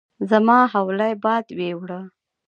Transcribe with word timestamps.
زما 0.29 0.59
حولی 0.73 1.13
باد 1.23 1.45
ويوړه 1.57 2.01